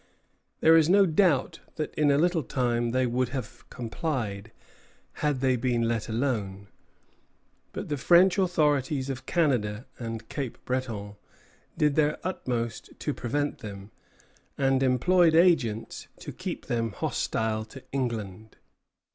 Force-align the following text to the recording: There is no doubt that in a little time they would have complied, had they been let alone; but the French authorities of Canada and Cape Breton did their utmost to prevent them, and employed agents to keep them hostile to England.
There 0.61 0.75
is 0.75 0.89
no 0.89 1.05
doubt 1.05 1.59
that 1.75 1.93
in 1.93 2.09
a 2.09 2.17
little 2.17 2.41
time 2.41 2.89
they 2.89 3.05
would 3.05 3.29
have 3.29 3.69
complied, 3.69 4.51
had 5.21 5.41
they 5.41 5.55
been 5.55 5.83
let 5.83 6.09
alone; 6.09 6.69
but 7.71 7.87
the 7.87 7.97
French 7.97 8.39
authorities 8.39 9.11
of 9.11 9.27
Canada 9.27 9.85
and 9.99 10.27
Cape 10.27 10.57
Breton 10.65 11.17
did 11.77 11.93
their 11.93 12.17
utmost 12.23 12.99
to 12.99 13.13
prevent 13.13 13.59
them, 13.59 13.91
and 14.57 14.81
employed 14.81 15.35
agents 15.35 16.07
to 16.17 16.31
keep 16.31 16.65
them 16.65 16.93
hostile 16.93 17.63
to 17.65 17.83
England. 17.91 18.57